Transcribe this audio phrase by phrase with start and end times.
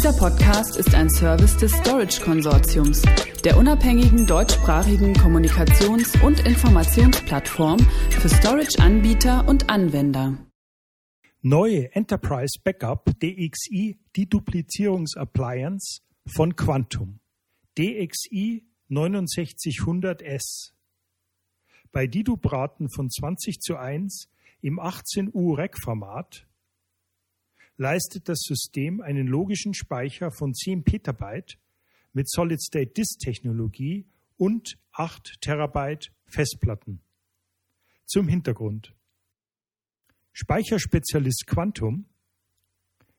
[0.00, 3.02] Dieser Podcast ist ein Service des Storage Konsortiums,
[3.44, 10.38] der unabhängigen deutschsprachigen Kommunikations- und Informationsplattform für Storage-Anbieter und Anwender.
[11.42, 17.20] Neue Enterprise Backup DXI Deduplizierungsappliance von Quantum.
[17.76, 20.72] DXI 6900S.
[21.92, 24.30] Bei Didubraten von 20 zu 1
[24.62, 26.46] im 18U REC-Format
[27.80, 31.58] leistet das System einen logischen Speicher von 10 Petabyte
[32.12, 34.04] mit Solid-State-Disk-Technologie
[34.36, 37.00] und 8 Terabyte Festplatten.
[38.04, 38.94] Zum Hintergrund.
[40.32, 42.04] Speicherspezialist Quantum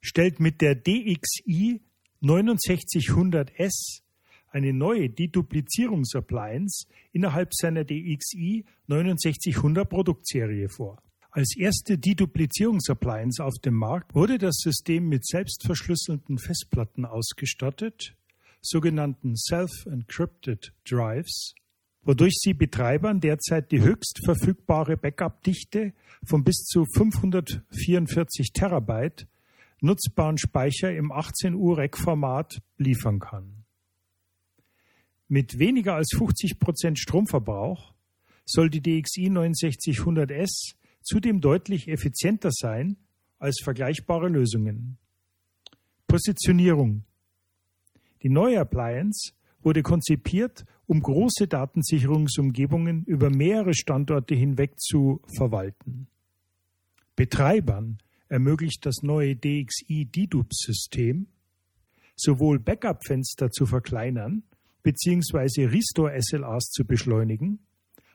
[0.00, 1.80] stellt mit der DXI
[2.20, 4.02] 6900S
[4.48, 11.00] eine neue Deduplizierungsappliance innerhalb seiner DXI 6900 Produktserie vor.
[11.38, 18.16] Als erste Deduplizierungsappliance auf dem Markt wurde das System mit selbstverschlüsselten Festplatten ausgestattet,
[18.60, 21.54] sogenannten Self-Encrypted Drives,
[22.02, 25.92] wodurch sie Betreibern derzeit die höchst verfügbare Backup-Dichte
[26.24, 29.28] von bis zu 544 Terabyte
[29.80, 33.64] nutzbaren Speicher im 18 Uhr REC-Format liefern kann.
[35.28, 37.94] Mit weniger als 50 Prozent Stromverbrauch
[38.44, 42.96] soll die DXI 6900S zudem deutlich effizienter sein
[43.38, 44.98] als vergleichbare Lösungen.
[46.06, 47.04] Positionierung.
[48.22, 56.08] Die neue Appliance wurde konzipiert, um große Datensicherungsumgebungen über mehrere Standorte hinweg zu verwalten.
[57.14, 61.26] Betreibern ermöglicht das neue DXI Dedupe-System
[62.18, 64.42] sowohl Backup-Fenster zu verkleinern
[64.82, 65.66] bzw.
[65.66, 67.60] Restore-SLAs zu beschleunigen,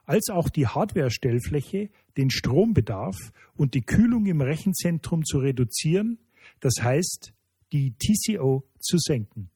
[0.06, 3.16] als auch die Hardware-Stellfläche, den Strombedarf
[3.56, 6.20] und die Kühlung im Rechenzentrum zu reduzieren,
[6.60, 7.34] das heißt,
[7.72, 9.50] die TCO zu senken.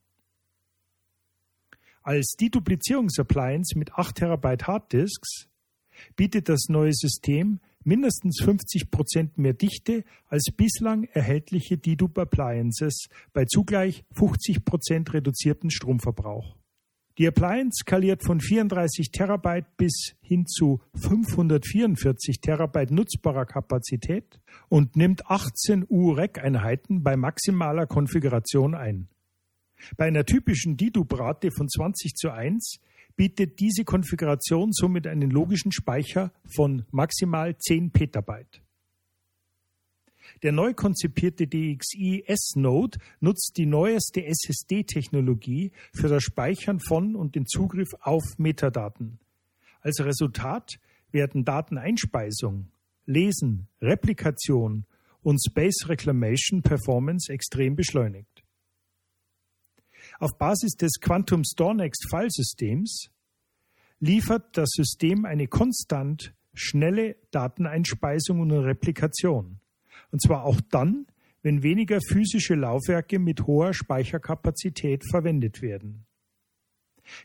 [2.02, 5.50] Als Deduplizierungsappliance mit 8 Terabyte Harddisks
[6.16, 13.46] bietet das neue System mindestens 50 Prozent mehr Dichte als bislang erhältliche Dedupe Appliances bei
[13.46, 16.56] zugleich 50 Prozent reduzierten Stromverbrauch.
[17.18, 24.40] Die Appliance skaliert von 34 Terabyte bis hin zu 544 Terabyte nutzbarer Kapazität
[24.70, 29.08] und nimmt 18 U-REC-Einheiten bei maximaler Konfiguration ein.
[29.96, 32.78] Bei einer typischen Dedupe-Rate von 20 zu 1
[33.16, 38.62] bietet diese Konfiguration somit einen logischen Speicher von maximal 10 Petabyte.
[40.44, 47.46] Der neu konzipierte DXI S-Node nutzt die neueste SSD-Technologie für das Speichern von und den
[47.46, 49.20] Zugriff auf Metadaten.
[49.82, 50.80] Als Resultat
[51.12, 52.72] werden Dateneinspeisung,
[53.06, 54.86] Lesen, Replikation
[55.22, 58.44] und Space Reclamation Performance extrem beschleunigt.
[60.20, 63.10] Auf Basis des Quantum StoreNext Filesystems
[64.00, 69.60] liefert das System eine konstant schnelle Dateneinspeisung und Replikation.
[70.12, 71.08] Und zwar auch dann,
[71.42, 76.06] wenn weniger physische Laufwerke mit hoher Speicherkapazität verwendet werden.